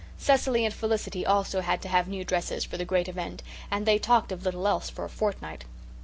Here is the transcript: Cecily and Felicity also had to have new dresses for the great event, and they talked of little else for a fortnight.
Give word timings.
Cecily 0.17 0.65
and 0.65 0.73
Felicity 0.73 1.27
also 1.27 1.61
had 1.61 1.79
to 1.83 1.87
have 1.87 2.07
new 2.07 2.25
dresses 2.25 2.65
for 2.65 2.75
the 2.75 2.85
great 2.85 3.07
event, 3.07 3.43
and 3.69 3.85
they 3.85 3.99
talked 3.99 4.31
of 4.31 4.43
little 4.43 4.67
else 4.67 4.89
for 4.89 5.05
a 5.05 5.09
fortnight. 5.11 5.63